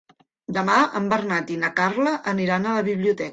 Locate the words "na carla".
1.65-2.15